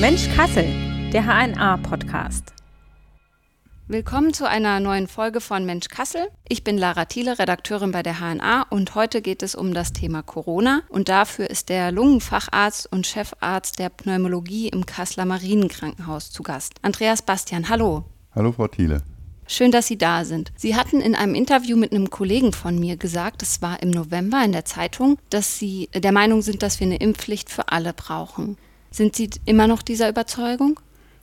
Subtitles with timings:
[0.00, 0.64] Mensch Kassel,
[1.12, 2.54] der HNA-Podcast.
[3.86, 6.26] Willkommen zu einer neuen Folge von Mensch Kassel.
[6.48, 10.22] Ich bin Lara Thiele, Redakteurin bei der HNA und heute geht es um das Thema
[10.22, 16.74] Corona und dafür ist der Lungenfacharzt und Chefarzt der Pneumologie im Kasseler Marienkrankenhaus zu Gast.
[16.80, 18.04] Andreas Bastian, hallo.
[18.34, 19.02] Hallo Frau Thiele.
[19.52, 20.52] Schön, dass Sie da sind.
[20.54, 24.44] Sie hatten in einem Interview mit einem Kollegen von mir gesagt, es war im November
[24.44, 28.58] in der Zeitung, dass Sie der Meinung sind, dass wir eine Impfpflicht für alle brauchen.
[28.92, 30.78] Sind Sie immer noch dieser Überzeugung?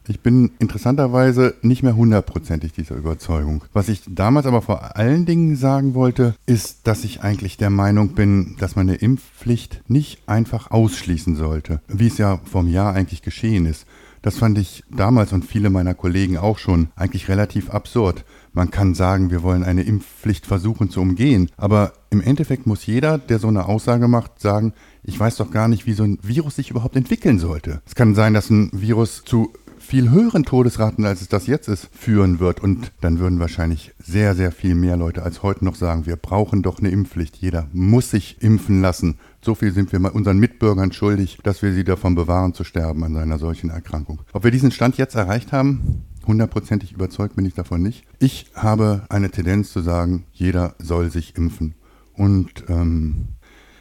[0.10, 3.64] Ich bin interessanterweise nicht mehr hundertprozentig dieser Überzeugung.
[3.72, 8.10] Was ich damals aber vor allen Dingen sagen wollte, ist, dass ich eigentlich der Meinung
[8.10, 13.22] bin, dass man eine Impfpflicht nicht einfach ausschließen sollte, wie es ja vom Jahr eigentlich
[13.22, 13.86] geschehen ist.
[14.28, 18.26] Das fand ich damals und viele meiner Kollegen auch schon eigentlich relativ absurd.
[18.52, 23.20] Man kann sagen, wir wollen eine Impfpflicht versuchen zu umgehen, aber im Endeffekt muss jeder,
[23.20, 26.58] der so eine Aussage macht, sagen, ich weiß doch gar nicht, wie so ein Virus
[26.58, 27.82] sich überhaupt entwickeln sollte.
[27.86, 31.88] Es kann sein, dass ein Virus zu viel höheren Todesraten, als es das jetzt ist,
[31.98, 32.60] führen wird.
[32.60, 36.64] Und dann würden wahrscheinlich sehr, sehr viel mehr Leute als heute noch sagen, wir brauchen
[36.64, 37.38] doch eine Impfpflicht.
[37.38, 39.16] Jeder muss sich impfen lassen.
[39.42, 43.16] So viel sind wir unseren Mitbürgern schuldig, dass wir sie davon bewahren zu sterben an
[43.16, 44.22] einer solchen Erkrankung.
[44.34, 48.04] Ob wir diesen Stand jetzt erreicht haben, hundertprozentig überzeugt bin ich davon nicht.
[48.20, 51.76] Ich habe eine Tendenz zu sagen, jeder soll sich impfen.
[52.14, 53.30] Und ähm,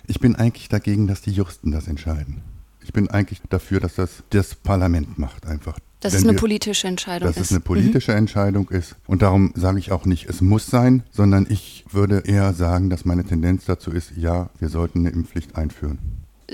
[0.07, 2.43] ich bin eigentlich dagegen, dass die Juristen das entscheiden.
[2.85, 5.79] Ich bin eigentlich dafür, dass das das Parlament macht einfach.
[6.07, 7.41] Dass es eine wir, politische Entscheidung dass ist.
[7.41, 8.19] Dass es eine politische mhm.
[8.19, 8.97] Entscheidung ist.
[9.07, 13.05] Und darum sage ich auch nicht, es muss sein, sondern ich würde eher sagen, dass
[13.05, 15.99] meine Tendenz dazu ist, ja, wir sollten eine Impfpflicht einführen.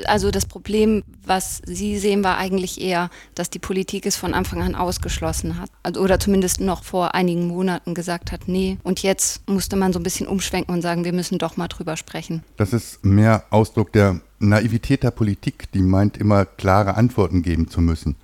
[0.06, 4.62] Also das Problem, was Sie sehen, war eigentlich eher, dass die Politik es von Anfang
[4.62, 5.70] an ausgeschlossen hat.
[5.83, 8.78] Also, oder zumindest noch vor einigen Monaten gesagt hat, nee.
[8.83, 11.97] Und jetzt musste man so ein bisschen umschwenken und sagen, wir müssen doch mal drüber
[11.97, 12.42] sprechen.
[12.56, 17.81] Das ist mehr Ausdruck der Naivität der Politik, die meint, immer klare Antworten geben zu
[17.81, 18.16] müssen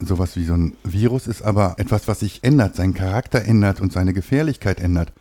[0.00, 3.92] sowas wie so ein Virus ist aber etwas, was sich ändert, seinen Charakter ändert und
[3.92, 5.12] seine Gefährlichkeit ändert.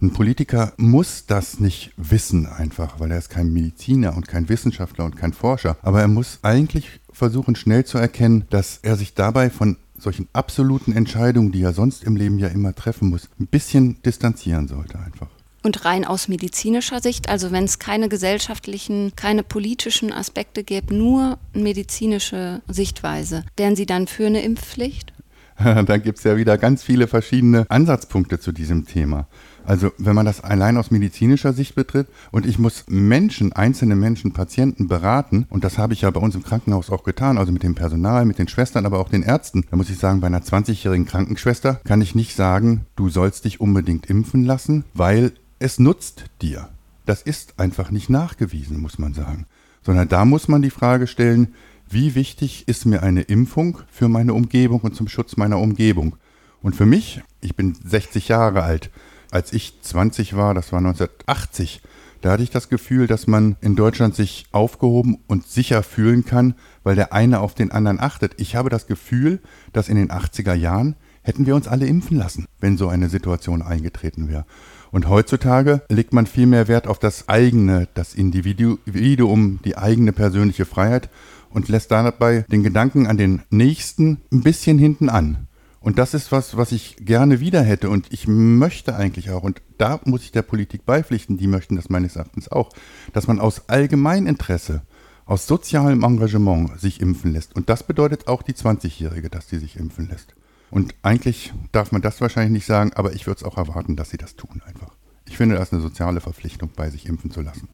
[0.00, 5.06] Ein Politiker muss das nicht wissen einfach, weil er ist kein Mediziner und kein Wissenschaftler
[5.06, 5.78] und kein Forscher.
[5.80, 10.92] Aber er muss eigentlich versuchen, schnell zu erkennen, dass er sich dabei von solchen absoluten
[10.92, 15.28] Entscheidungen, die er sonst im Leben ja immer treffen muss, ein bisschen distanzieren sollte einfach.
[15.66, 21.38] Und rein aus medizinischer Sicht, also wenn es keine gesellschaftlichen, keine politischen Aspekte gäbe, nur
[21.54, 25.12] medizinische Sichtweise, wären Sie dann für eine Impfpflicht?
[25.58, 29.26] da gibt es ja wieder ganz viele verschiedene Ansatzpunkte zu diesem Thema.
[29.64, 34.32] Also wenn man das allein aus medizinischer Sicht betritt und ich muss Menschen, einzelne Menschen,
[34.32, 37.64] Patienten beraten, und das habe ich ja bei uns im Krankenhaus auch getan, also mit
[37.64, 40.42] dem Personal, mit den Schwestern, aber auch den Ärzten, da muss ich sagen, bei einer
[40.42, 46.24] 20-jährigen Krankenschwester kann ich nicht sagen, du sollst dich unbedingt impfen lassen, weil es nutzt
[46.42, 46.68] dir.
[47.04, 49.46] Das ist einfach nicht nachgewiesen, muss man sagen.
[49.82, 51.54] Sondern da muss man die Frage stellen,
[51.88, 56.16] wie wichtig ist mir eine Impfung für meine Umgebung und zum Schutz meiner Umgebung?
[56.60, 58.90] Und für mich, ich bin 60 Jahre alt,
[59.30, 61.80] als ich 20 war, das war 1980,
[62.22, 66.54] da hatte ich das Gefühl, dass man in Deutschland sich aufgehoben und sicher fühlen kann,
[66.82, 68.34] weil der eine auf den anderen achtet.
[68.38, 69.40] Ich habe das Gefühl,
[69.72, 73.62] dass in den 80er Jahren hätten wir uns alle impfen lassen, wenn so eine Situation
[73.62, 74.44] eingetreten wäre.
[74.90, 80.64] Und heutzutage legt man viel mehr Wert auf das eigene, das Individuum, die eigene persönliche
[80.64, 81.08] Freiheit
[81.50, 85.48] und lässt dabei den Gedanken an den Nächsten ein bisschen hinten an.
[85.80, 89.62] Und das ist was, was ich gerne wieder hätte und ich möchte eigentlich auch, und
[89.78, 92.70] da muss ich der Politik beipflichten, die möchten das meines Erachtens auch,
[93.12, 94.82] dass man aus Allgemeininteresse,
[95.26, 97.56] aus sozialem Engagement sich impfen lässt.
[97.56, 100.35] Und das bedeutet auch die 20-Jährige, dass sie sich impfen lässt.
[100.70, 104.10] Und eigentlich darf man das wahrscheinlich nicht sagen, aber ich würde es auch erwarten, dass
[104.10, 104.94] sie das tun einfach.
[105.28, 107.68] Ich finde, das eine soziale Verpflichtung, bei sich impfen zu lassen.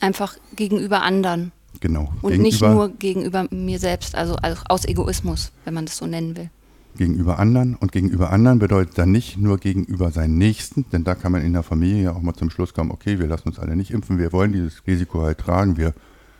[0.00, 1.52] Einfach gegenüber anderen.
[1.80, 2.12] Genau.
[2.22, 4.36] Und gegenüber, nicht nur gegenüber mir selbst, also
[4.68, 6.50] aus Egoismus, wenn man das so nennen will.
[6.96, 7.74] Gegenüber anderen.
[7.74, 11.52] Und gegenüber anderen bedeutet dann nicht nur gegenüber seinen Nächsten, denn da kann man in
[11.52, 14.18] der Familie ja auch mal zum Schluss kommen, okay, wir lassen uns alle nicht impfen,
[14.18, 15.94] wir wollen dieses Risiko halt tragen, wir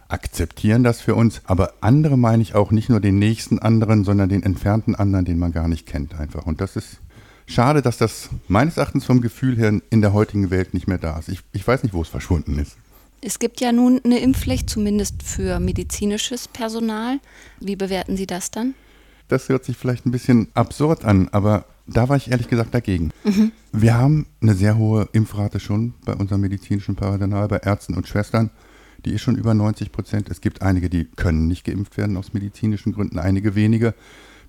[0.08, 1.40] akzeptieren das für uns.
[1.44, 5.38] Aber andere meine ich auch nicht nur den nächsten anderen, sondern den entfernten anderen, den
[5.38, 6.46] man gar nicht kennt einfach.
[6.46, 6.98] Und das ist
[7.46, 11.18] schade, dass das meines Erachtens vom Gefühl her in der heutigen Welt nicht mehr da
[11.18, 11.28] ist.
[11.28, 12.76] Ich, ich weiß nicht, wo es verschwunden ist.
[13.22, 17.18] Es gibt ja nun eine Impfpflicht, zumindest für medizinisches Personal.
[17.60, 18.74] Wie bewerten Sie das dann?
[19.28, 23.10] Das hört sich vielleicht ein bisschen absurd an, aber da war ich ehrlich gesagt dagegen.
[23.24, 23.52] Mhm.
[23.72, 28.50] Wir haben eine sehr hohe Impfrate schon bei unserem medizinischen Personal, bei Ärzten und Schwestern
[29.06, 30.28] die ist schon über 90 Prozent.
[30.28, 33.94] Es gibt einige, die können nicht geimpft werden aus medizinischen Gründen, einige wenige.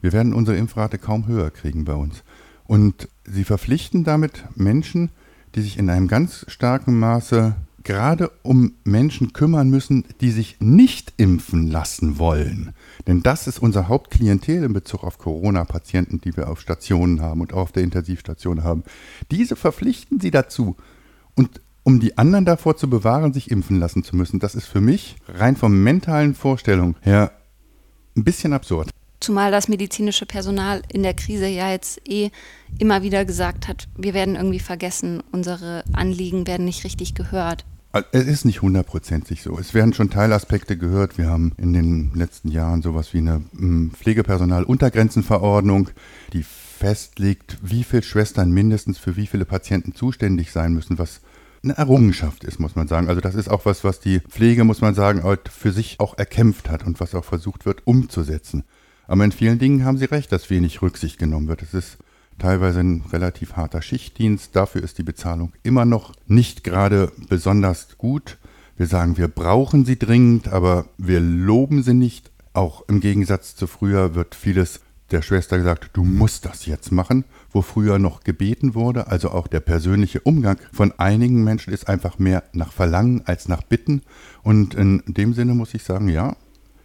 [0.02, 2.24] Wir werden unsere Impfrate kaum höher kriegen bei uns.
[2.66, 5.12] Und sie verpflichten damit Menschen,
[5.56, 11.14] die sich in einem ganz starken Maße gerade um Menschen kümmern müssen, die sich nicht
[11.16, 12.74] impfen lassen wollen.
[13.06, 17.54] Denn das ist unser Hauptklientel in Bezug auf Corona-Patienten, die wir auf Stationen haben und
[17.54, 18.84] auch auf der Intensivstation haben.
[19.32, 20.76] Diese verpflichten sie dazu.
[21.36, 24.82] Und um die anderen davor zu bewahren, sich impfen lassen zu müssen, das ist für
[24.82, 27.32] mich rein vom mentalen Vorstellung her
[28.18, 28.90] ein bisschen absurd.
[29.22, 32.32] Zumal das medizinische Personal in der Krise ja jetzt eh
[32.78, 37.64] immer wieder gesagt hat, wir werden irgendwie vergessen, unsere Anliegen werden nicht richtig gehört.
[38.12, 39.58] Es ist nicht hundertprozentig so.
[39.58, 41.18] Es werden schon Teilaspekte gehört.
[41.18, 45.90] Wir haben in den letzten Jahren sowas wie eine hm, Pflegepersonaluntergrenzenverordnung,
[46.34, 51.22] die festlegt, wie viele Schwestern mindestens für wie viele Patienten zuständig sein müssen, was
[51.68, 53.10] eine Errungenschaft ist, muss man sagen.
[53.10, 56.70] Also das ist auch was, was die Pflege, muss man sagen, für sich auch erkämpft
[56.70, 58.64] hat und was auch versucht wird umzusetzen.
[59.08, 61.62] Aber in vielen Dingen haben Sie recht, dass wenig Rücksicht genommen wird.
[61.62, 61.98] Es ist
[62.40, 64.56] teilweise ein relativ harter Schichtdienst.
[64.56, 68.38] Dafür ist die Bezahlung immer noch nicht gerade besonders gut.
[68.76, 72.32] Wir sagen, wir brauchen sie dringend, aber wir loben sie nicht.
[72.54, 74.82] Auch im Gegensatz zu früher wird vieles
[75.12, 79.08] der Schwester gesagt, du musst das jetzt machen, wo früher noch gebeten wurde.
[79.08, 83.64] Also auch der persönliche Umgang von einigen Menschen ist einfach mehr nach Verlangen als nach
[83.64, 84.02] Bitten.
[84.44, 86.36] Und in dem Sinne muss ich sagen, ja,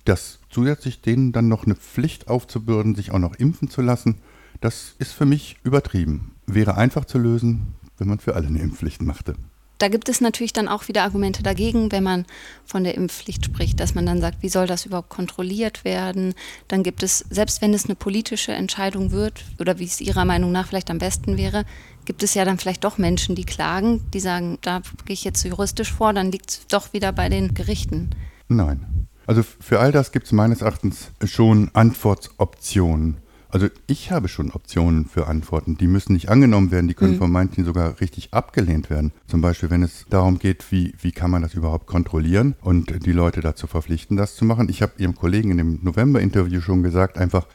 [0.04, 4.18] das zusätzlich denen dann noch eine Pflicht aufzubürden, sich auch noch impfen zu lassen,
[4.60, 6.32] das ist für mich übertrieben.
[6.46, 9.34] Wäre einfach zu lösen, wenn man für alle eine Impfpflicht machte.
[9.82, 12.24] Da gibt es natürlich dann auch wieder Argumente dagegen, wenn man
[12.64, 16.34] von der Impfpflicht spricht, dass man dann sagt, wie soll das überhaupt kontrolliert werden?
[16.68, 20.52] Dann gibt es, selbst wenn es eine politische Entscheidung wird oder wie es Ihrer Meinung
[20.52, 21.64] nach vielleicht am besten wäre,
[22.04, 25.42] gibt es ja dann vielleicht doch Menschen, die klagen, die sagen, da gehe ich jetzt
[25.42, 28.10] juristisch vor, dann liegt es doch wieder bei den Gerichten.
[28.46, 29.08] Nein.
[29.26, 33.16] Also für all das gibt es meines Erachtens schon Antwortoptionen.
[33.52, 35.76] Also ich habe schon Optionen für Antworten.
[35.76, 37.18] Die müssen nicht angenommen werden, die können mhm.
[37.18, 39.12] von manchen sogar richtig abgelehnt werden.
[39.26, 43.12] Zum Beispiel, wenn es darum geht, wie, wie kann man das überhaupt kontrollieren und die
[43.12, 44.70] Leute dazu verpflichten, das zu machen.
[44.70, 47.46] Ich habe Ihrem Kollegen in dem November-Interview schon gesagt, einfach,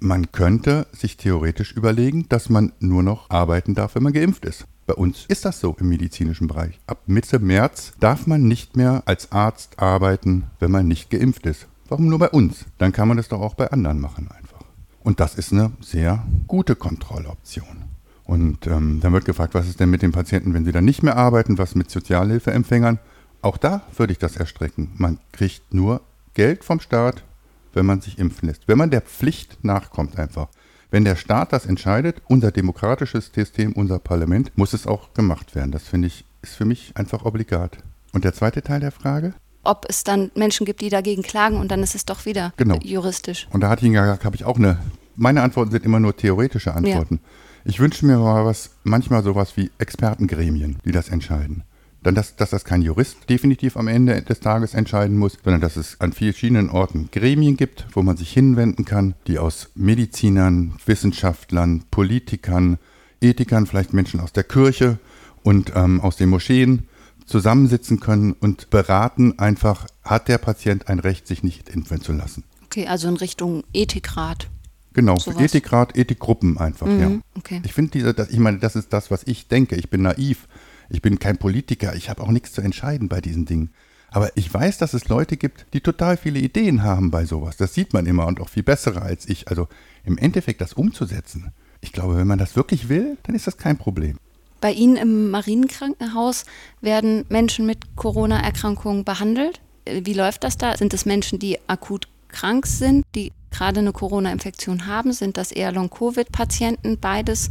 [0.00, 4.66] man könnte sich theoretisch überlegen, dass man nur noch arbeiten darf, wenn man geimpft ist.
[4.86, 6.80] Bei uns ist das so im medizinischen Bereich.
[6.86, 11.68] Ab Mitte März darf man nicht mehr als Arzt arbeiten, wenn man nicht geimpft ist.
[11.90, 12.64] Warum nur bei uns?
[12.78, 14.51] Dann kann man das doch auch bei anderen machen einfach.
[15.02, 17.84] Und das ist eine sehr gute Kontrolloption.
[18.24, 21.02] Und ähm, dann wird gefragt, was ist denn mit den Patienten, wenn sie dann nicht
[21.02, 22.98] mehr arbeiten, was mit Sozialhilfeempfängern?
[23.42, 24.92] Auch da würde ich das erstrecken.
[24.96, 26.00] Man kriegt nur
[26.34, 27.24] Geld vom Staat,
[27.72, 28.68] wenn man sich impfen lässt.
[28.68, 30.48] Wenn man der Pflicht nachkommt einfach.
[30.90, 35.72] Wenn der Staat das entscheidet, unser demokratisches System, unser Parlament, muss es auch gemacht werden.
[35.72, 37.78] Das finde ich, ist für mich einfach obligat.
[38.12, 39.34] Und der zweite Teil der Frage?
[39.64, 42.78] Ob es dann Menschen gibt, die dagegen klagen und dann ist es doch wieder genau.
[42.82, 43.46] juristisch.
[43.50, 44.78] Und da hatte ich gesagt, habe ich auch eine.
[45.14, 47.20] Meine Antworten sind immer nur theoretische Antworten.
[47.22, 47.30] Ja.
[47.64, 51.64] Ich wünsche mir mal was, manchmal sowas wie Expertengremien, die das entscheiden
[52.02, 55.76] dann dass, dass das kein Jurist definitiv am Ende des Tages entscheiden muss, sondern dass
[55.76, 61.84] es an verschiedenen Orten Gremien gibt, wo man sich hinwenden kann, die aus Medizinern, Wissenschaftlern,
[61.90, 62.78] Politikern,
[63.20, 64.98] Ethikern, vielleicht Menschen aus der Kirche
[65.42, 66.88] und ähm, aus den Moscheen
[67.26, 72.44] zusammensitzen können und beraten einfach, hat der Patient ein Recht, sich nicht impfen zu lassen.
[72.64, 74.48] Okay, also in Richtung Ethikrat.
[74.94, 75.40] Genau, sowas.
[75.40, 77.10] Ethikrat, Ethikgruppen einfach, mhm, ja.
[77.36, 77.62] Okay.
[77.64, 79.76] Ich finde diese, ich meine, das ist das, was ich denke.
[79.76, 80.46] Ich bin naiv.
[80.90, 83.70] Ich bin kein Politiker, ich habe auch nichts zu entscheiden bei diesen Dingen.
[84.10, 87.56] Aber ich weiß, dass es Leute gibt, die total viele Ideen haben bei sowas.
[87.56, 89.48] Das sieht man immer und auch viel bessere als ich.
[89.48, 89.68] Also
[90.04, 91.52] im Endeffekt das umzusetzen.
[91.80, 94.18] Ich glaube, wenn man das wirklich will, dann ist das kein Problem.
[94.62, 96.44] Bei Ihnen im Marienkrankenhaus
[96.80, 99.60] werden Menschen mit Corona-Erkrankungen behandelt.
[99.84, 100.76] Wie läuft das da?
[100.76, 105.12] Sind es Menschen, die akut krank sind, die gerade eine Corona-Infektion haben?
[105.12, 106.98] Sind das eher Long-Covid-Patienten?
[107.00, 107.48] Beides?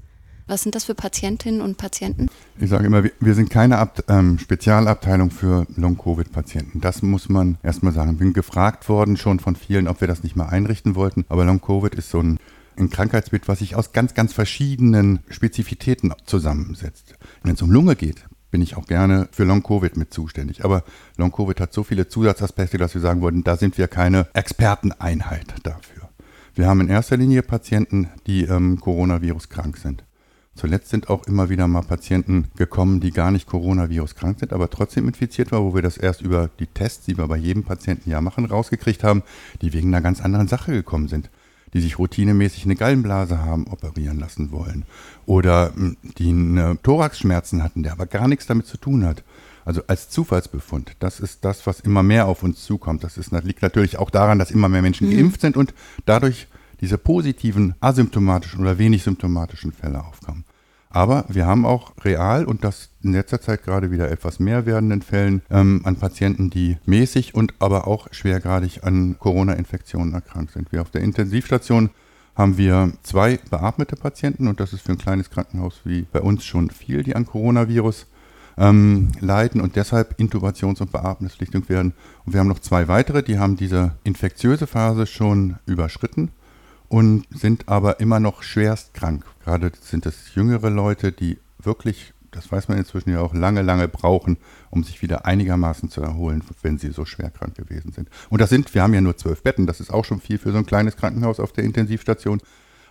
[0.47, 2.27] Was sind das für Patientinnen und Patienten?
[2.59, 6.79] Ich sage immer, wir sind keine Ab ähm, Spezialabteilung für Long-Covid-Patienten.
[6.79, 8.13] Das muss man erstmal sagen.
[8.13, 11.25] Ich bin gefragt worden schon von vielen, ob wir das nicht mal einrichten wollten.
[11.27, 12.39] Aber Long-Covid ist so ein,
[12.77, 17.15] ein Krankheitsbild, was sich aus ganz, ganz verschiedenen Spezifitäten zusammensetzt.
[17.43, 20.63] Wenn es um Lunge geht, bin ich auch gerne für Long-Covid mit zuständig.
[20.65, 20.83] Aber
[21.17, 26.09] Long-Covid hat so viele Zusatzaspekte, dass wir sagen würden, da sind wir keine Experteneinheit dafür.
[26.53, 30.03] Wir haben in erster Linie Patienten, die ähm, Coronavirus krank sind.
[30.53, 34.69] Zuletzt sind auch immer wieder mal Patienten gekommen, die gar nicht Coronavirus krank sind, aber
[34.69, 38.09] trotzdem infiziert waren, wo wir das erst über die Tests, die wir bei jedem Patienten
[38.09, 39.23] ja machen, rausgekriegt haben,
[39.61, 41.29] die wegen einer ganz anderen Sache gekommen sind.
[41.73, 44.83] Die sich routinemäßig eine Gallenblase haben operieren lassen wollen.
[45.25, 49.23] Oder hm, die eine Thoraxschmerzen hatten, der aber gar nichts damit zu tun hat.
[49.63, 50.93] Also als Zufallsbefund.
[50.99, 53.03] Das ist das, was immer mehr auf uns zukommt.
[53.03, 55.15] Das, ist, das liegt natürlich auch daran, dass immer mehr Menschen mhm.
[55.15, 55.73] geimpft sind und
[56.05, 56.47] dadurch
[56.81, 60.45] diese positiven, asymptomatischen oder wenig symptomatischen Fälle aufkommen.
[60.93, 65.01] Aber wir haben auch real und das in letzter Zeit gerade wieder etwas mehr werdenden
[65.01, 70.71] Fällen ähm, an Patienten, die mäßig und aber auch schwergradig an Corona-Infektionen erkrankt sind.
[70.71, 71.91] Wir auf der Intensivstation
[72.35, 76.43] haben wir zwei beatmete Patienten und das ist für ein kleines Krankenhaus wie bei uns
[76.43, 78.07] schon viel, die an Coronavirus
[78.57, 81.93] ähm, leiden und deshalb Intubations- und Beatmungspflichtig werden.
[82.25, 86.31] Und wir haben noch zwei weitere, die haben diese infektiöse Phase schon überschritten
[86.91, 89.23] und sind aber immer noch schwerst krank.
[89.45, 93.87] Gerade sind es jüngere Leute, die wirklich, das weiß man inzwischen ja auch, lange, lange
[93.87, 94.35] brauchen,
[94.71, 98.09] um sich wieder einigermaßen zu erholen, wenn sie so schwer krank gewesen sind.
[98.29, 100.51] Und das sind, wir haben ja nur zwölf Betten, das ist auch schon viel für
[100.51, 102.41] so ein kleines Krankenhaus auf der Intensivstation.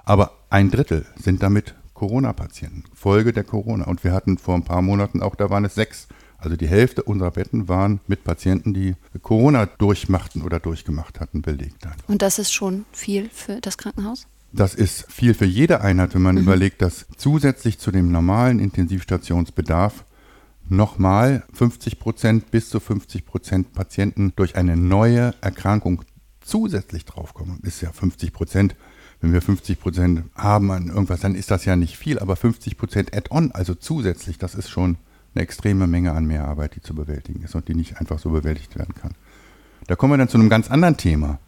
[0.02, 3.84] Aber ein Drittel sind damit Corona-Patienten, Folge der Corona.
[3.84, 6.08] Und wir hatten vor ein paar Monaten auch, da waren es sechs.
[6.40, 11.86] Also die Hälfte unserer Betten waren mit Patienten, die Corona durchmachten oder durchgemacht hatten, belegt.
[12.06, 14.26] Und das ist schon viel für das Krankenhaus?
[14.52, 16.42] Das ist viel für jede Einheit, wenn man mhm.
[16.42, 20.04] überlegt, dass zusätzlich zu dem normalen Intensivstationsbedarf
[20.68, 26.02] nochmal 50 Prozent bis zu 50 Prozent Patienten durch eine neue Erkrankung
[26.40, 27.60] zusätzlich draufkommen.
[27.62, 28.76] Ist ja 50 Prozent
[29.20, 32.76] wenn wir 50 Prozent haben an irgendwas, dann ist das ja nicht viel, aber 50
[32.76, 34.96] Prozent add-on, also zusätzlich, das ist schon
[35.34, 38.76] eine extreme Menge an Mehrarbeit, die zu bewältigen ist und die nicht einfach so bewältigt
[38.76, 39.12] werden kann.
[39.86, 41.38] Da kommen wir dann zu einem ganz anderen Thema.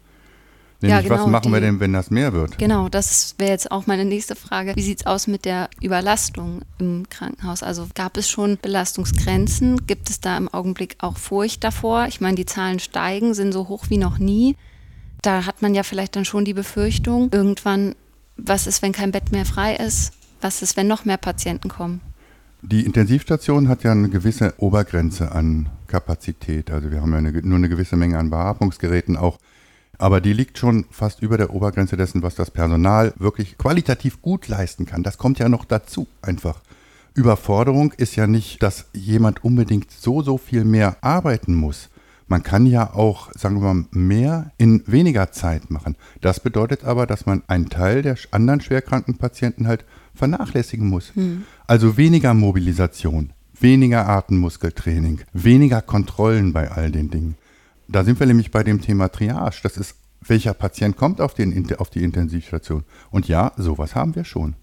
[0.81, 2.57] Nämlich, ja, genau, was machen die, wir denn, wenn das mehr wird?
[2.57, 4.75] Genau, das wäre jetzt auch meine nächste Frage.
[4.75, 7.63] Wie sieht es aus mit der Überlastung im Krankenhaus?
[7.63, 9.87] Also gab es schon Belastungsgrenzen?
[9.87, 12.07] Gibt es da im Augenblick auch Furcht davor?
[12.07, 14.57] Ich meine, die Zahlen steigen, sind so hoch wie noch nie
[15.23, 17.95] da hat man ja vielleicht dann schon die Befürchtung, irgendwann,
[18.37, 20.11] was ist, wenn kein Bett mehr frei ist?
[20.41, 22.01] Was ist, wenn noch mehr Patienten kommen?
[22.65, 26.71] Die Intensivstation hat ja eine gewisse Obergrenze an Kapazität.
[26.71, 29.37] Also wir haben ja eine, nur eine gewisse Menge an Beatmungsgeräten auch.
[29.97, 34.47] Aber die liegt schon fast über der Obergrenze dessen, was das Personal wirklich qualitativ gut
[34.47, 35.03] leisten kann.
[35.03, 36.61] Das kommt ja noch dazu einfach.
[37.13, 41.89] Überforderung ist ja nicht, dass jemand unbedingt so, so viel mehr arbeiten muss.
[42.33, 45.95] Man kann ja auch, sagen wir mal, mehr in weniger Zeit machen.
[46.19, 49.85] Das bedeutet aber, dass man einen Teil der anderen schwerkranken Patienten halt
[50.15, 51.13] vernachlässigen muss.
[51.13, 51.43] Hm.
[51.67, 57.35] Also weniger Mobilisation, weniger Atemmuskeltraining, weniger Kontrollen bei all den Dingen.
[57.87, 59.59] Da sind wir nämlich bei dem Thema Triage.
[59.61, 62.83] Das ist, welcher Patient kommt auf, den, auf die Intensivstation?
[63.11, 64.55] Und ja, sowas haben wir schon.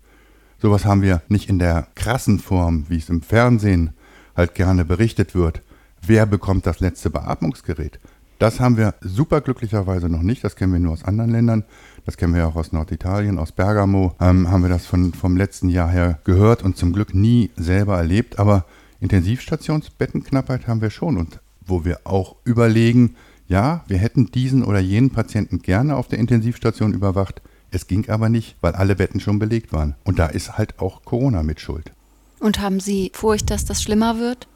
[0.59, 3.91] Sowas haben wir nicht in der krassen Form, wie es im Fernsehen
[4.35, 5.63] halt gerne berichtet wird
[6.07, 7.99] wer bekommt das letzte Beatmungsgerät.
[8.41, 10.43] Das haben wir superglücklicherweise noch nicht.
[10.43, 11.65] Das kennen wir nur aus anderen Ländern.
[12.07, 14.15] Das kennen wir auch aus Norditalien, aus Bergamo.
[14.19, 17.99] Ähm, haben wir das von, vom letzten Jahr her gehört und zum Glück nie selber
[17.99, 18.39] erlebt.
[18.39, 18.65] Aber
[19.01, 21.19] Intensivstationsbettenknappheit haben wir schon.
[21.19, 23.15] Und wo wir auch überlegen,
[23.47, 27.43] ja, wir hätten diesen oder jenen Patienten gerne auf der Intensivstation überwacht.
[27.71, 29.97] Es ging aber nicht, weil alle Betten schon belegt waren.
[30.05, 31.93] Und da ist halt auch Corona mit Schuld.
[32.39, 34.49] Und haben Sie Furcht, dass das schlimmer wird?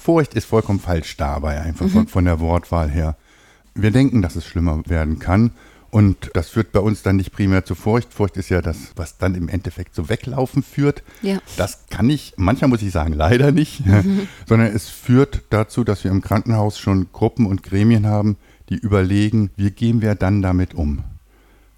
[0.00, 1.90] Furcht ist vollkommen falsch dabei, einfach mhm.
[1.90, 3.16] von, von der Wortwahl her.
[3.74, 5.52] Wir denken, dass es schlimmer werden kann.
[5.90, 8.14] Und das führt bei uns dann nicht primär zu Furcht.
[8.14, 11.02] Furcht ist ja das, was dann im Endeffekt so weglaufen führt.
[11.20, 11.38] Ja.
[11.56, 14.28] Das kann ich, manchmal muss ich sagen, leider nicht, mhm.
[14.46, 18.36] sondern es führt dazu, dass wir im Krankenhaus schon Gruppen und Gremien haben,
[18.68, 21.02] die überlegen, wie gehen wir dann damit um?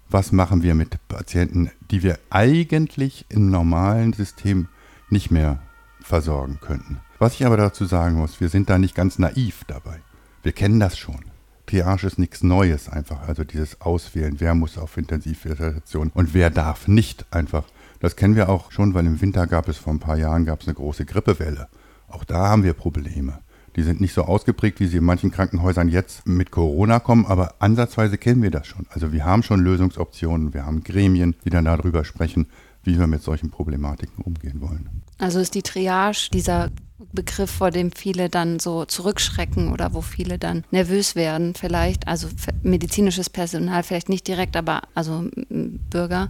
[0.09, 4.67] Was machen wir mit Patienten, die wir eigentlich im normalen System
[5.09, 5.59] nicht mehr
[6.01, 6.99] versorgen könnten?
[7.23, 10.01] Was ich aber dazu sagen muss, wir sind da nicht ganz naiv dabei.
[10.41, 11.21] Wir kennen das schon.
[11.67, 13.29] Triage ist nichts Neues einfach.
[13.29, 17.63] Also dieses Auswählen, wer muss auf Intensivvegetation und wer darf nicht einfach.
[18.01, 20.63] Das kennen wir auch schon, weil im Winter gab es vor ein paar Jahren gab
[20.63, 21.69] es eine große Grippewelle.
[22.09, 23.39] Auch da haben wir Probleme.
[23.77, 27.55] Die sind nicht so ausgeprägt, wie sie in manchen Krankenhäusern jetzt mit Corona kommen, aber
[27.59, 28.85] ansatzweise kennen wir das schon.
[28.89, 32.47] Also wir haben schon Lösungsoptionen, wir haben Gremien, die dann darüber sprechen,
[32.83, 35.03] wie wir mit solchen Problematiken umgehen wollen.
[35.17, 36.69] Also ist die Triage dieser
[37.13, 42.27] Begriff, vor dem viele dann so zurückschrecken oder wo viele dann nervös werden, vielleicht, also
[42.61, 46.29] medizinisches Personal vielleicht nicht direkt, aber also Bürger,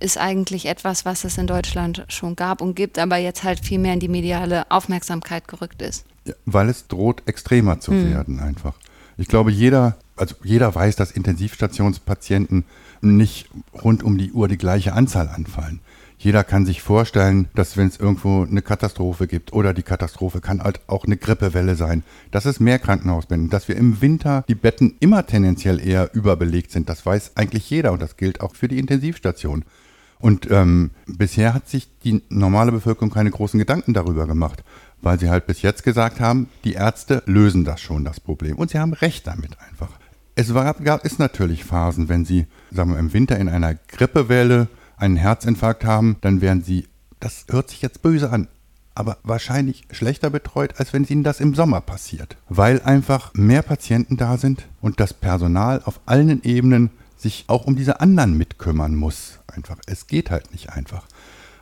[0.00, 3.78] ist eigentlich etwas, was es in Deutschland schon gab und gibt, aber jetzt halt viel
[3.78, 6.04] mehr in die mediale Aufmerksamkeit gerückt ist.
[6.26, 8.10] Ja, weil es droht, extremer zu hm.
[8.10, 8.74] werden einfach.
[9.16, 12.64] Ich glaube, jeder, also jeder weiß, dass Intensivstationspatienten
[13.00, 13.48] nicht
[13.82, 15.80] rund um die Uhr die gleiche Anzahl anfallen.
[16.18, 20.62] Jeder kann sich vorstellen, dass wenn es irgendwo eine Katastrophe gibt oder die Katastrophe kann
[20.62, 24.94] halt auch eine Grippewelle sein, dass es mehr Krankenhausbetten, dass wir im Winter die Betten
[25.00, 26.88] immer tendenziell eher überbelegt sind.
[26.88, 29.64] Das weiß eigentlich jeder und das gilt auch für die Intensivstation.
[30.18, 34.64] Und ähm, bisher hat sich die normale Bevölkerung keine großen Gedanken darüber gemacht,
[35.02, 38.56] weil sie halt bis jetzt gesagt haben, die Ärzte lösen das schon, das Problem.
[38.56, 39.90] Und sie haben recht damit einfach.
[40.34, 44.68] Es war, gab es natürlich Phasen, wenn sie, sagen wir, im Winter in einer Grippewelle
[44.96, 46.86] einen Herzinfarkt haben, dann werden sie
[47.20, 48.48] das hört sich jetzt böse an,
[48.94, 52.36] aber wahrscheinlich schlechter betreut, als wenn ihnen das im Sommer passiert.
[52.48, 57.76] Weil einfach mehr Patienten da sind und das Personal auf allen Ebenen sich auch um
[57.76, 59.38] diese anderen mitkümmern muss.
[59.48, 59.78] Einfach.
[59.86, 61.06] Es geht halt nicht einfach.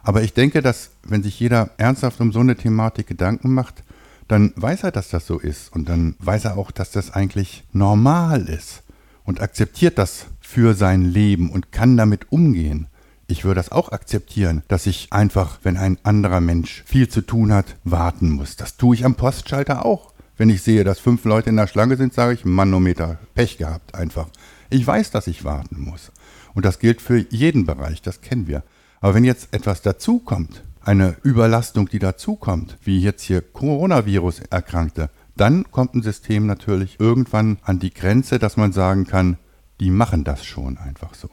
[0.03, 3.83] Aber ich denke, dass wenn sich jeder ernsthaft um so eine Thematik Gedanken macht,
[4.29, 5.73] dann weiß er, dass das so ist.
[5.73, 8.83] Und dann weiß er auch, dass das eigentlich normal ist.
[9.25, 12.89] Und akzeptiert das für sein Leben und kann damit umgehen.
[13.35, 17.53] Ich würde das auch akzeptieren, dass ich einfach, wenn ein anderer Mensch viel zu tun
[17.53, 18.55] hat, warten muss.
[18.55, 20.15] Das tue ich am Postschalter auch.
[20.37, 23.97] Wenn ich sehe, dass fünf Leute in der Schlange sind, sage ich, Manometer, Pech gehabt
[23.97, 24.29] einfach.
[24.71, 26.13] Ich weiß, dass ich warten muss.
[26.55, 28.63] Und das gilt für jeden Bereich, das kennen wir.
[29.01, 35.73] Aber wenn jetzt etwas dazukommt, eine Überlastung, die dazukommt, wie jetzt hier Coronavirus erkrankte, dann
[35.73, 39.39] kommt ein System natürlich irgendwann an die Grenze, dass man sagen kann,
[39.81, 41.29] die machen das schon einfach so.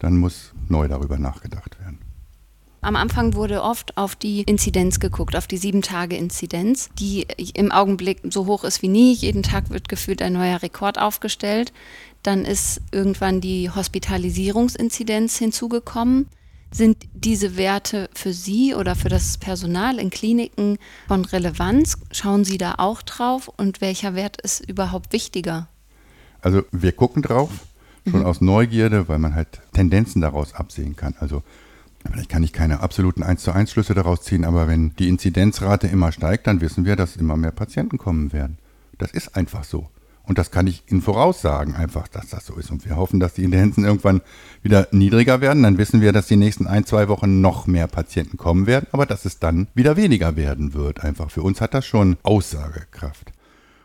[0.00, 1.98] Dann muss neu darüber nachgedacht werden.
[2.82, 7.70] Am Anfang wurde oft auf die Inzidenz geguckt, auf die sieben Tage Inzidenz, die im
[7.70, 9.12] Augenblick so hoch ist wie nie.
[9.12, 11.74] Jeden Tag wird gefühlt ein neuer Rekord aufgestellt.
[12.22, 16.28] Dann ist irgendwann die Hospitalisierungsinzidenz hinzugekommen.
[16.72, 20.78] Sind diese Werte für Sie oder für das Personal in Kliniken
[21.08, 21.98] von Relevanz?
[22.12, 23.48] Schauen Sie da auch drauf?
[23.48, 25.68] Und welcher Wert ist überhaupt wichtiger?
[26.40, 27.50] Also wir gucken drauf,
[28.08, 28.26] schon mhm.
[28.26, 31.14] aus Neugierde, weil man halt Tendenzen daraus absehen kann.
[31.20, 31.42] Also
[32.04, 35.86] Vielleicht kann ich keine absoluten 1 zu 1 Schlüsse daraus ziehen, aber wenn die Inzidenzrate
[35.86, 38.58] immer steigt, dann wissen wir, dass immer mehr Patienten kommen werden.
[38.98, 39.88] Das ist einfach so.
[40.22, 42.70] Und das kann ich Ihnen voraussagen, einfach, dass das so ist.
[42.70, 44.20] Und wir hoffen, dass die Inzidenzen irgendwann
[44.62, 45.62] wieder niedriger werden.
[45.62, 49.06] Dann wissen wir, dass die nächsten ein, zwei Wochen noch mehr Patienten kommen werden, aber
[49.06, 51.02] dass es dann wieder weniger werden wird.
[51.02, 53.32] Einfach für uns hat das schon Aussagekraft.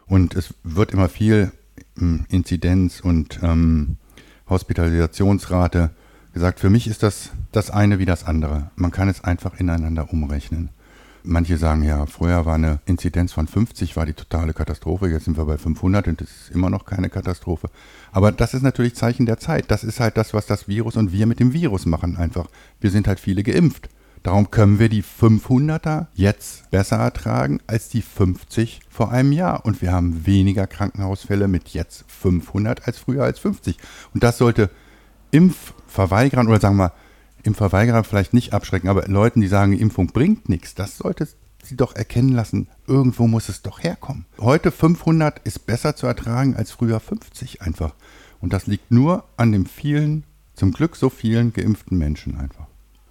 [0.05, 1.51] Und es wird immer viel
[1.97, 3.97] hm, Inzidenz und ähm,
[4.49, 5.91] Hospitalisationsrate
[6.33, 6.59] gesagt.
[6.59, 8.69] Für mich ist das das eine wie das andere.
[8.75, 10.69] Man kann es einfach ineinander umrechnen.
[11.27, 15.37] Manche sagen ja, früher war eine Inzidenz von 50, war die totale Katastrophe, jetzt sind
[15.37, 17.71] wir bei 500 und das ist immer noch keine Katastrophe.
[18.11, 19.71] Aber das ist natürlich Zeichen der Zeit.
[19.71, 22.47] Das ist halt das, was das Virus und wir mit dem Virus machen einfach.
[22.79, 23.89] Wir sind halt viele geimpft.
[24.25, 29.63] Darum können wir die 500er jetzt besser ertragen als die 50 vor einem Jahr.
[29.67, 33.77] Und wir haben weniger Krankenhausfälle mit jetzt 500 als früher als 50.
[34.15, 34.71] Und das sollte
[35.29, 36.93] Impfverweigerern oder sagen wir mal
[37.43, 41.27] Impfverweigerer vielleicht nicht abschrecken, aber Leuten, die sagen, Impfung bringt nichts, das sollte
[41.61, 44.25] sie doch erkennen lassen, irgendwo muss es doch herkommen.
[44.39, 47.93] Heute 500 ist besser zu ertragen als früher 50 einfach.
[48.41, 50.23] Und das liegt nur an dem vielen,
[50.55, 52.64] zum Glück so vielen geimpften Menschen einfach.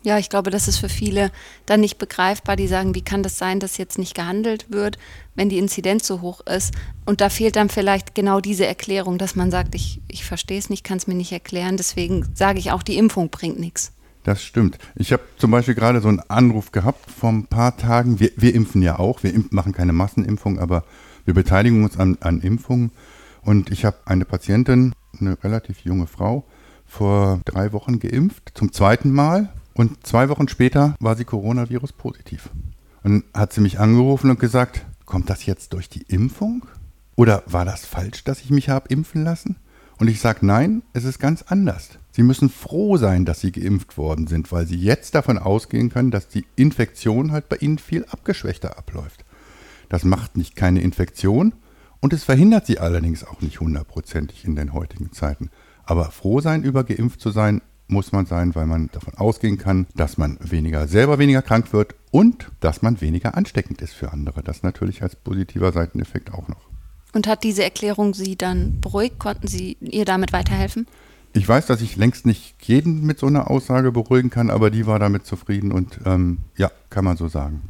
[0.04, 1.30] Ja, ich glaube, das ist für viele
[1.64, 4.98] dann nicht begreifbar, die sagen, wie kann das sein, dass jetzt nicht gehandelt wird,
[5.34, 6.74] wenn die Inzidenz so hoch ist.
[7.06, 10.68] Und da fehlt dann vielleicht genau diese Erklärung, dass man sagt, ich, ich verstehe es
[10.68, 13.92] nicht, kann es mir nicht erklären, deswegen sage ich auch, die Impfung bringt nichts.
[14.24, 14.78] Das stimmt.
[14.94, 18.20] Ich habe zum Beispiel gerade so einen Anruf gehabt vor ein paar Tagen.
[18.20, 19.22] Wir, wir impfen ja auch.
[19.22, 20.84] Wir impf, machen keine Massenimpfung, aber
[21.24, 22.90] wir beteiligen uns an, an Impfungen.
[23.42, 26.44] Und ich habe eine Patientin, eine relativ junge Frau,
[26.86, 29.52] vor drei Wochen geimpft, zum zweiten Mal.
[29.74, 32.50] Und zwei Wochen später war sie Coronavirus positiv.
[33.02, 36.64] Und hat sie mich angerufen und gesagt, kommt das jetzt durch die Impfung?
[37.16, 39.56] Oder war das falsch, dass ich mich habe impfen lassen?
[39.98, 41.90] Und ich sage, nein, es ist ganz anders.
[42.10, 46.10] Sie müssen froh sein, dass Sie geimpft worden sind, weil Sie jetzt davon ausgehen können,
[46.10, 49.24] dass die Infektion halt bei Ihnen viel abgeschwächter abläuft.
[49.88, 51.54] Das macht nicht keine Infektion
[52.00, 55.50] und es verhindert sie allerdings auch nicht hundertprozentig in den heutigen Zeiten.
[55.84, 59.86] Aber froh sein, über geimpft zu sein, muss man sein, weil man davon ausgehen kann,
[59.94, 64.42] dass man weniger selber weniger krank wird und dass man weniger ansteckend ist für andere.
[64.42, 66.68] Das natürlich als positiver Seiteneffekt auch noch.
[67.12, 69.18] Und hat diese Erklärung Sie dann beruhigt?
[69.18, 70.86] Konnten Sie ihr damit weiterhelfen?
[71.32, 74.86] Ich weiß, dass ich längst nicht jeden mit so einer Aussage beruhigen kann, aber die
[74.86, 77.62] war damit zufrieden und ähm, ja, kann man so sagen.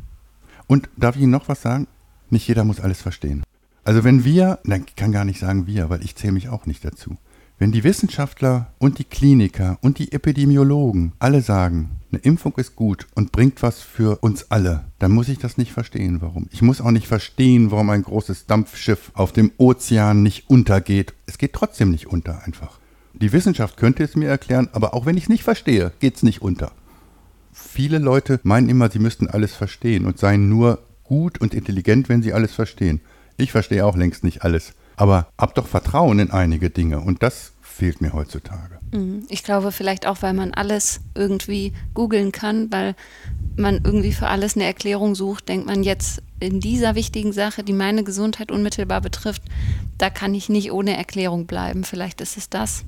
[0.66, 1.86] Und darf ich Ihnen noch was sagen?
[2.30, 3.42] Nicht jeder muss alles verstehen.
[3.84, 6.66] Also wenn wir, nein, ich kann gar nicht sagen wir, weil ich zähle mich auch
[6.66, 7.16] nicht dazu.
[7.56, 13.06] Wenn die Wissenschaftler und die Kliniker und die Epidemiologen alle sagen, eine Impfung ist gut
[13.14, 16.48] und bringt was für uns alle, dann muss ich das nicht verstehen, warum.
[16.50, 21.14] Ich muss auch nicht verstehen, warum ein großes Dampfschiff auf dem Ozean nicht untergeht.
[21.26, 22.80] Es geht trotzdem nicht unter einfach.
[23.12, 26.24] Die Wissenschaft könnte es mir erklären, aber auch wenn ich es nicht verstehe, geht es
[26.24, 26.72] nicht unter.
[27.52, 32.22] Viele Leute meinen immer, sie müssten alles verstehen und seien nur gut und intelligent, wenn
[32.22, 33.00] sie alles verstehen.
[33.36, 34.74] Ich verstehe auch längst nicht alles.
[34.96, 38.78] Aber hab doch Vertrauen in einige Dinge und das fehlt mir heutzutage.
[38.92, 39.24] Mhm.
[39.28, 42.94] Ich glaube vielleicht auch, weil man alles irgendwie googeln kann, weil
[43.56, 47.72] man irgendwie für alles eine Erklärung sucht, denkt man jetzt in dieser wichtigen Sache, die
[47.72, 49.42] meine Gesundheit unmittelbar betrifft,
[49.98, 51.84] da kann ich nicht ohne Erklärung bleiben.
[51.84, 52.84] Vielleicht ist es das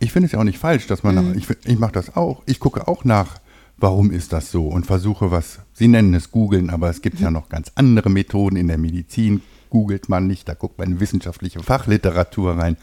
[0.00, 1.30] ich finde es ja auch nicht falsch, dass man, mhm.
[1.30, 3.40] nach, ich, ich mache das auch, ich gucke auch nach,
[3.76, 7.30] warum ist das so und versuche was, Sie nennen es googeln, aber es gibt ja
[7.32, 9.42] noch ganz andere Methoden in der Medizin.
[9.70, 12.76] Googelt man nicht, da guckt man in wissenschaftliche Fachliteratur rein.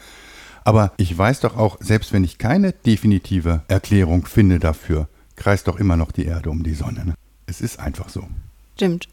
[0.64, 5.78] Aber ich weiß doch auch, selbst wenn ich keine definitive Erklärung finde dafür, kreist doch
[5.78, 7.04] immer noch die Erde um die Sonne.
[7.04, 7.14] Ne?
[7.46, 8.26] Es ist einfach so.
[8.74, 9.08] Stimmt.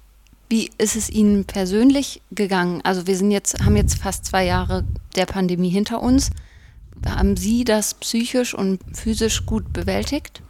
[0.50, 2.82] Wie ist es Ihnen persönlich gegangen?
[2.84, 4.84] Also wir sind jetzt, haben jetzt fast zwei Jahre
[5.16, 6.32] der Pandemie hinter uns.
[7.06, 10.42] Haben Sie das psychisch und physisch gut bewältigt?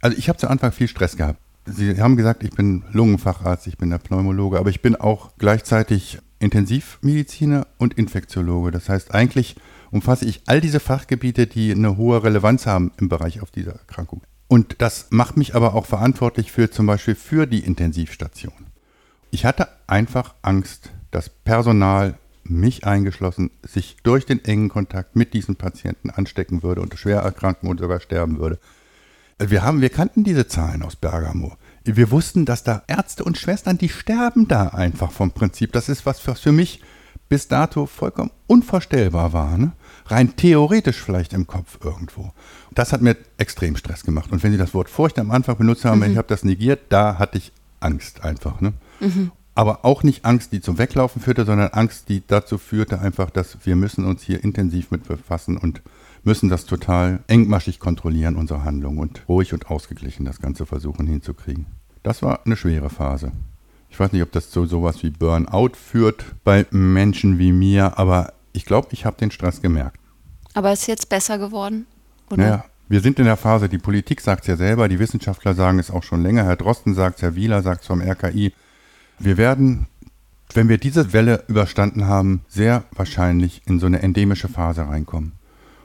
[0.00, 1.38] Also ich habe zu Anfang viel Stress gehabt.
[1.66, 6.18] Sie haben gesagt, ich bin Lungenfacharzt, ich bin der Pneumologe, aber ich bin auch gleichzeitig
[6.40, 8.72] Intensivmediziner und Infektiologe.
[8.72, 9.56] Das heißt, eigentlich
[9.90, 14.22] umfasse ich all diese Fachgebiete, die eine hohe Relevanz haben im Bereich auf dieser Erkrankung.
[14.48, 18.66] Und das macht mich aber auch verantwortlich für zum Beispiel für die Intensivstation.
[19.30, 25.56] Ich hatte einfach Angst, dass Personal, mich eingeschlossen, sich durch den engen Kontakt mit diesen
[25.56, 28.58] Patienten anstecken würde und schwer erkranken und sogar sterben würde.
[29.38, 31.56] Wir, haben, wir kannten diese Zahlen aus Bergamo.
[31.84, 35.72] Wir wussten, dass da Ärzte und Schwestern, die sterben da einfach vom Prinzip.
[35.72, 36.82] Das ist was, was für mich
[37.30, 39.56] bis dato vollkommen unvorstellbar war.
[39.56, 39.72] Ne?
[40.06, 42.32] Rein theoretisch vielleicht im Kopf irgendwo.
[42.72, 44.30] Das hat mir extrem Stress gemacht.
[44.32, 46.10] Und wenn Sie das Wort Furcht am Anfang benutzt haben, mhm.
[46.10, 48.60] ich habe das negiert, da hatte ich Angst einfach.
[48.60, 48.74] Ne?
[48.98, 49.30] Mhm.
[49.54, 53.58] Aber auch nicht Angst, die zum Weglaufen führte, sondern Angst, die dazu führte einfach, dass
[53.64, 55.82] wir müssen uns hier intensiv mit befassen und
[56.22, 61.66] müssen das total engmaschig kontrollieren, unsere Handlung und ruhig und ausgeglichen das Ganze versuchen hinzukriegen.
[62.02, 63.32] Das war eine schwere Phase.
[63.90, 68.32] Ich weiß nicht, ob das zu sowas wie Burnout führt bei Menschen wie mir, aber
[68.52, 69.98] ich glaube, ich habe den Stress gemerkt.
[70.54, 71.86] Aber ist jetzt besser geworden?
[72.30, 72.42] Oder?
[72.42, 75.78] Naja, wir sind in der Phase, die Politik sagt es ja selber, die Wissenschaftler sagen
[75.78, 78.52] es auch schon länger, Herr Drosten sagt es, Herr Wieler sagt es vom RKI.
[79.18, 79.86] Wir werden,
[80.54, 85.32] wenn wir diese Welle überstanden haben, sehr wahrscheinlich in so eine endemische Phase reinkommen.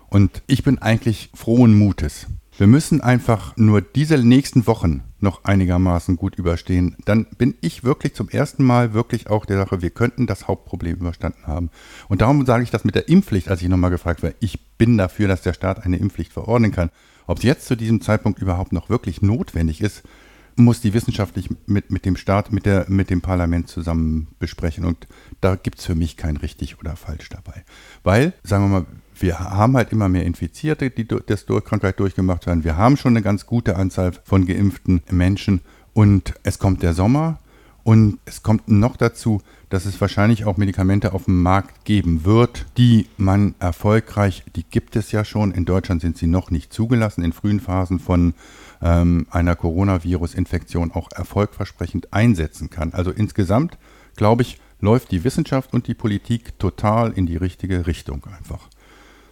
[0.10, 2.28] Und ich bin eigentlich frohen Mutes.
[2.58, 6.96] Wir müssen einfach nur diese nächsten Wochen noch einigermaßen gut überstehen.
[7.04, 10.96] Dann bin ich wirklich zum ersten Mal wirklich auch der Sache, wir könnten das Hauptproblem
[10.96, 11.70] überstanden haben.
[12.08, 14.32] Und darum sage ich das mit der Impfpflicht, als ich nochmal gefragt war.
[14.40, 16.92] Ich bin dafür, dass der Staat eine Impfpflicht verordnen kann.
[17.28, 20.04] Ob es jetzt zu diesem Zeitpunkt überhaupt noch wirklich notwendig ist,
[20.56, 24.86] muss die wissenschaftlich mit, mit dem Staat, mit, der, mit dem Parlament zusammen besprechen.
[24.86, 25.08] Und
[25.42, 27.66] da gibt es für mich kein richtig oder falsch dabei.
[28.04, 28.86] Weil, sagen wir mal,
[29.20, 32.64] wir haben halt immer mehr Infizierte, die das Krankheit durchgemacht haben.
[32.64, 35.62] Wir haben schon eine ganz gute Anzahl von geimpften Menschen.
[35.94, 37.40] Und es kommt der Sommer.
[37.84, 42.66] Und es kommt noch dazu, dass es wahrscheinlich auch Medikamente auf dem Markt geben wird,
[42.78, 47.24] die man erfolgreich, die gibt es ja schon, in Deutschland sind sie noch nicht zugelassen,
[47.24, 48.34] in frühen Phasen von
[48.82, 52.92] ähm, einer Coronavirus-Infektion auch erfolgversprechend einsetzen kann.
[52.94, 53.78] Also insgesamt,
[54.16, 58.68] glaube ich, läuft die Wissenschaft und die Politik total in die richtige Richtung einfach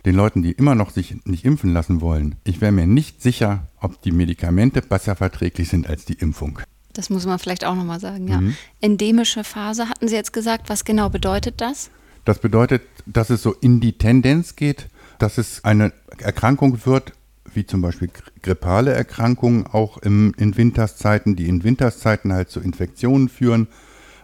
[0.05, 3.67] den Leuten, die immer noch sich nicht impfen lassen wollen, ich wäre mir nicht sicher,
[3.79, 6.59] ob die Medikamente besser verträglich sind als die Impfung.
[6.93, 8.41] Das muss man vielleicht auch nochmal sagen, ja.
[8.41, 8.55] Mhm.
[8.81, 11.89] Endemische Phase, hatten Sie jetzt gesagt, was genau bedeutet das?
[12.25, 14.89] Das bedeutet, dass es so in die Tendenz geht,
[15.19, 17.13] dass es eine Erkrankung wird,
[17.53, 18.09] wie zum Beispiel
[18.41, 23.67] grippale Erkrankungen, auch im, in Winterszeiten, die in Winterszeiten halt zu Infektionen führen,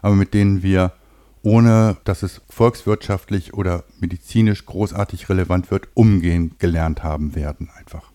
[0.02, 0.94] aber mit denen wir
[1.44, 8.12] ohne dass es volkswirtschaftlich oder medizinisch großartig relevant wird, umgehen gelernt haben werden einfach.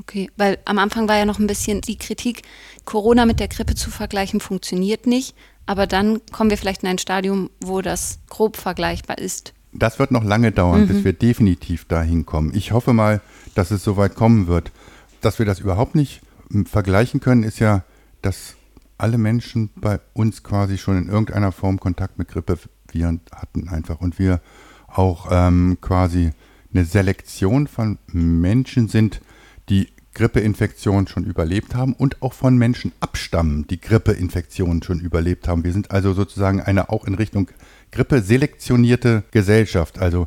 [0.00, 2.42] Okay, weil am Anfang war ja noch ein bisschen die Kritik,
[2.84, 5.34] Corona mit der Grippe zu vergleichen funktioniert nicht,
[5.66, 9.52] aber dann kommen wir vielleicht in ein Stadium, wo das grob vergleichbar ist.
[9.72, 10.88] Das wird noch lange dauern, mhm.
[10.88, 12.52] bis wir definitiv dahin kommen.
[12.54, 13.20] Ich hoffe mal,
[13.54, 14.72] dass es soweit kommen wird.
[15.20, 17.84] Dass wir das überhaupt nicht hm, vergleichen können, ist ja,
[18.22, 18.56] dass
[19.00, 24.18] alle Menschen bei uns quasi schon in irgendeiner Form Kontakt mit Grippeviren hatten einfach und
[24.18, 24.40] wir
[24.86, 26.30] auch ähm, quasi
[26.72, 29.20] eine Selektion von Menschen sind,
[29.68, 35.64] die Grippeinfektionen schon überlebt haben und auch von Menschen abstammen, die Grippeinfektionen schon überlebt haben.
[35.64, 37.50] Wir sind also sozusagen eine auch in Richtung
[37.92, 39.98] Grippe selektionierte Gesellschaft.
[39.98, 40.26] Also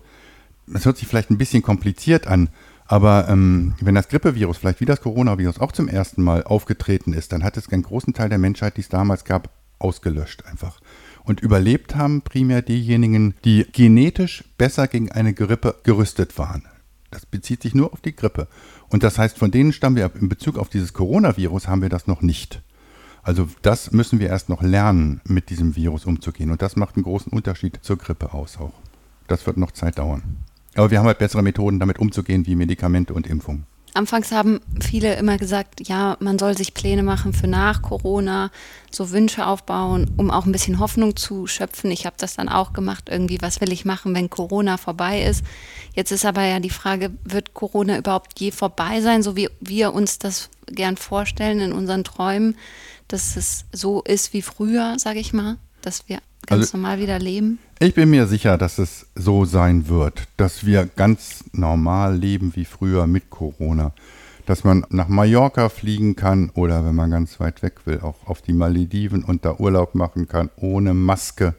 [0.67, 2.49] das hört sich vielleicht ein bisschen kompliziert an,
[2.85, 7.31] aber ähm, wenn das Grippevirus, vielleicht wie das Coronavirus, auch zum ersten Mal aufgetreten ist,
[7.31, 10.79] dann hat es einen großen Teil der Menschheit, die es damals gab, ausgelöscht einfach.
[11.23, 16.65] Und überlebt haben primär diejenigen, die genetisch besser gegen eine Grippe gerüstet waren.
[17.11, 18.47] Das bezieht sich nur auf die Grippe.
[18.89, 20.15] Und das heißt, von denen stammen wir ab.
[20.19, 22.61] In Bezug auf dieses Coronavirus haben wir das noch nicht.
[23.21, 26.51] Also das müssen wir erst noch lernen, mit diesem Virus umzugehen.
[26.51, 28.73] Und das macht einen großen Unterschied zur Grippe aus auch.
[29.27, 30.23] Das wird noch Zeit dauern.
[30.75, 33.65] Aber wir haben halt bessere Methoden, damit umzugehen, wie Medikamente und Impfungen.
[33.95, 38.49] Anfangs haben viele immer gesagt, ja, man soll sich Pläne machen für nach Corona,
[38.89, 41.91] so Wünsche aufbauen, um auch ein bisschen Hoffnung zu schöpfen.
[41.91, 45.43] Ich habe das dann auch gemacht, irgendwie, was will ich machen, wenn Corona vorbei ist.
[45.93, 49.93] Jetzt ist aber ja die Frage, wird Corona überhaupt je vorbei sein, so wie wir
[49.93, 52.55] uns das gern vorstellen in unseren Träumen,
[53.07, 57.19] dass es so ist wie früher, sage ich mal, dass wir ganz also, normal wieder
[57.19, 57.59] leben?
[57.79, 62.65] Ich bin mir sicher, dass es so sein wird, dass wir ganz normal leben wie
[62.65, 63.93] früher mit Corona.
[64.45, 68.41] Dass man nach Mallorca fliegen kann oder wenn man ganz weit weg will, auch auf
[68.41, 71.55] die Malediven und da Urlaub machen kann ohne Maske.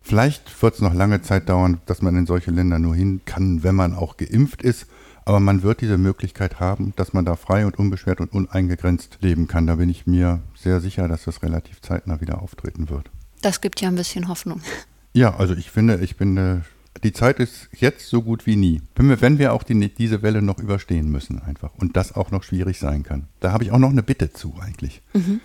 [0.00, 3.62] Vielleicht wird es noch lange Zeit dauern, dass man in solche Länder nur hin kann,
[3.62, 4.86] wenn man auch geimpft ist.
[5.26, 9.46] Aber man wird diese Möglichkeit haben, dass man da frei und unbeschwert und uneingegrenzt leben
[9.46, 9.66] kann.
[9.66, 13.10] Da bin ich mir sehr sicher, dass das relativ zeitnah wieder auftreten wird.
[13.42, 14.60] Das gibt ja ein bisschen Hoffnung.
[15.12, 16.62] Ja, also ich finde, ich bin,
[17.02, 18.82] die Zeit ist jetzt so gut wie nie.
[18.94, 22.30] Wenn wir, wenn wir auch die, diese Welle noch überstehen müssen einfach und das auch
[22.30, 23.26] noch schwierig sein kann.
[23.40, 25.02] Da habe ich auch noch eine Bitte zu eigentlich.
[25.14, 25.40] Mhm.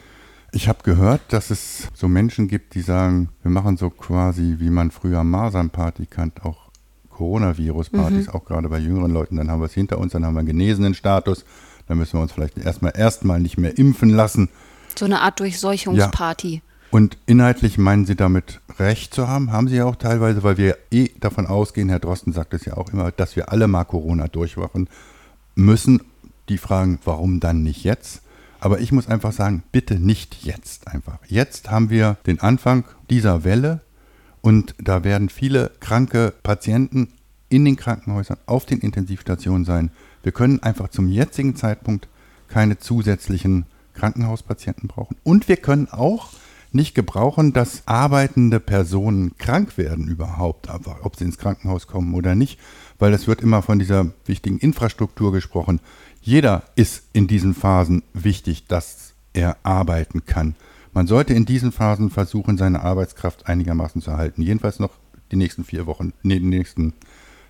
[0.52, 4.70] Ich habe gehört, dass es so Menschen gibt, die sagen, wir machen so quasi, wie
[4.70, 6.70] man früher Masernparty kannte, auch
[7.10, 8.34] Coronavirus-Partys, mhm.
[8.34, 9.38] auch gerade bei jüngeren Leuten.
[9.38, 11.46] Dann haben wir es hinter uns, dann haben wir einen genesenen Status.
[11.88, 14.50] Dann müssen wir uns vielleicht erstmal erstmal nicht mehr impfen lassen.
[14.98, 16.56] So eine Art Durchseuchungsparty.
[16.56, 16.62] Ja.
[16.92, 19.52] Und inhaltlich meinen Sie damit recht zu haben?
[19.52, 22.78] Haben Sie ja auch teilweise, weil wir eh davon ausgehen, Herr Drosten sagt es ja
[22.78, 24.88] auch immer, dass wir alle mal Corona durchwachen
[25.56, 26.02] müssen.
[26.50, 28.22] Die fragen, warum dann nicht jetzt?
[28.60, 31.20] Aber ich muss einfach sagen, bitte nicht jetzt einfach.
[31.28, 33.82] Jetzt haben wir den Anfang dieser Welle
[34.42, 37.10] und da werden viele kranke Patienten
[37.50, 39.92] in den Krankenhäusern, auf den Intensivstationen sein.
[40.24, 42.08] Wir können einfach zum jetzigen Zeitpunkt
[42.48, 45.18] keine zusätzlichen Krankenhauspatienten brauchen.
[45.24, 46.30] Und wir können auch
[46.76, 50.68] nicht gebrauchen, dass arbeitende Personen krank werden überhaupt,
[51.02, 52.60] ob sie ins Krankenhaus kommen oder nicht,
[53.00, 55.80] weil es wird immer von dieser wichtigen Infrastruktur gesprochen.
[56.22, 60.56] Jeder ist in diesen Phasen wichtig, dass er arbeiten kann.
[60.94, 64.42] Man sollte in diesen Phasen versuchen, seine Arbeitskraft einigermaßen zu erhalten.
[64.42, 64.92] Jedenfalls noch
[65.32, 66.94] die nächsten vier Wochen, nee, die nächsten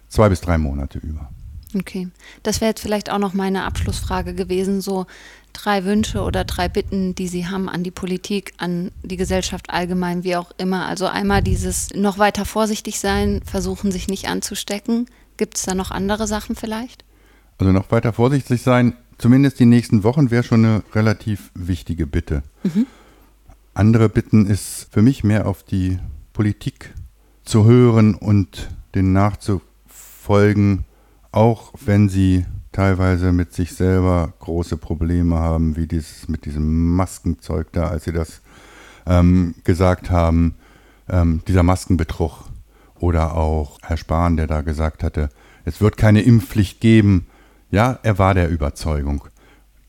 [0.08, 1.30] zwei bis drei Monate über.
[1.78, 2.08] Okay,
[2.44, 5.06] das wäre jetzt vielleicht auch noch meine Abschlussfrage gewesen, so
[5.52, 10.24] drei Wünsche oder drei Bitten, die Sie haben an die Politik, an die Gesellschaft allgemein,
[10.24, 10.86] wie auch immer.
[10.86, 15.08] Also einmal dieses noch weiter vorsichtig sein, versuchen sich nicht anzustecken.
[15.38, 17.04] Gibt es da noch andere Sachen vielleicht?
[17.58, 22.44] Also noch weiter vorsichtig sein, zumindest die nächsten Wochen wäre schon eine relativ wichtige Bitte.
[22.64, 22.86] Mhm.
[23.74, 26.00] Andere Bitten ist für mich mehr auf die
[26.32, 26.94] Politik
[27.44, 30.85] zu hören und den nachzufolgen,
[31.36, 37.72] auch wenn sie teilweise mit sich selber große Probleme haben, wie dieses mit diesem Maskenzeug
[37.72, 38.42] da, als sie das
[39.06, 40.56] ähm, gesagt haben,
[41.10, 42.46] ähm, dieser Maskenbetrug.
[42.98, 45.30] Oder auch Herr Spahn, der da gesagt hatte,
[45.66, 47.28] es wird keine Impfpflicht geben.
[47.70, 49.26] Ja, er war der Überzeugung.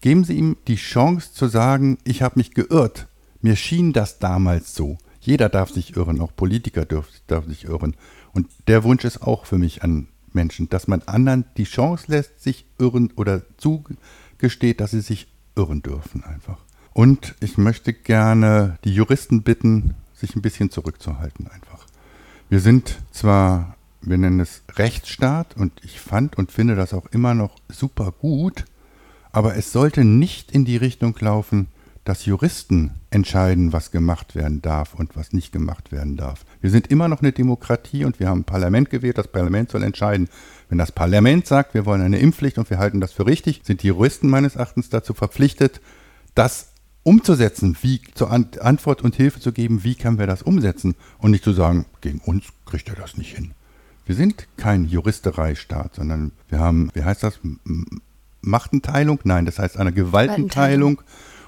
[0.00, 3.06] Geben Sie ihm die Chance zu sagen, ich habe mich geirrt.
[3.40, 4.98] Mir schien das damals so.
[5.20, 7.96] Jeder darf sich irren, auch Politiker darf, darf sich irren.
[8.32, 12.40] Und der Wunsch ist auch für mich an Menschen, dass man anderen die Chance lässt,
[12.40, 16.59] sich irren oder zugesteht, dass sie sich irren dürfen einfach.
[16.92, 21.87] Und ich möchte gerne die Juristen bitten, sich ein bisschen zurückzuhalten einfach.
[22.49, 27.35] Wir sind zwar, wir nennen es Rechtsstaat und ich fand und finde das auch immer
[27.35, 28.64] noch super gut,
[29.33, 31.68] aber es sollte nicht in die Richtung laufen,
[32.07, 36.47] dass Juristen entscheiden, was gemacht werden darf und was nicht gemacht werden darf.
[36.61, 39.19] Wir sind immer noch eine Demokratie und wir haben ein Parlament gewählt.
[39.19, 40.29] Das Parlament soll entscheiden.
[40.69, 43.83] Wenn das Parlament sagt, wir wollen eine Impfpflicht und wir halten das für richtig, sind
[43.83, 45.81] die Juristen meines Erachtens dazu verpflichtet,
[46.37, 46.69] das
[47.03, 51.42] umzusetzen, wie zur Antwort und Hilfe zu geben, wie können wir das umsetzen und nicht
[51.42, 53.51] zu sagen, gegen uns kriegt er das nicht hin.
[54.07, 57.40] Wir sind kein Juristereistaat, sondern wir haben, wie heißt das,
[58.42, 59.19] Machtenteilung?
[59.25, 61.03] Nein, das heißt eine Gewaltenteilung.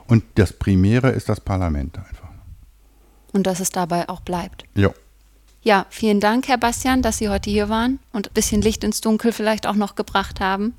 [0.09, 2.29] Und das Primäre ist das Parlament einfach.
[3.33, 4.65] Und dass es dabei auch bleibt.
[4.75, 4.91] Ja.
[5.63, 9.03] Ja, vielen Dank, Herr Bastian, dass Sie heute hier waren und ein bisschen Licht ins
[9.03, 10.73] Dunkel vielleicht auch noch gebracht haben.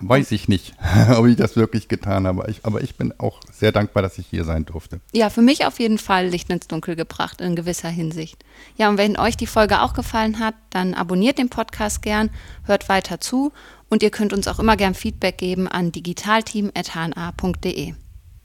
[0.00, 0.74] Weiß ich nicht,
[1.16, 2.44] ob ich das wirklich getan habe.
[2.50, 5.00] Ich, aber ich bin auch sehr dankbar, dass ich hier sein durfte.
[5.12, 8.44] Ja, für mich auf jeden Fall Licht ins Dunkel gebracht in gewisser Hinsicht.
[8.76, 12.30] Ja, und wenn euch die Folge auch gefallen hat, dann abonniert den Podcast gern,
[12.64, 13.52] hört weiter zu
[13.88, 17.94] und ihr könnt uns auch immer gern Feedback geben an digitalteam.hna.de.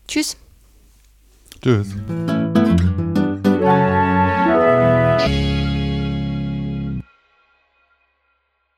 [0.08, 0.38] Tschüss.
[1.62, 1.88] Tschüss.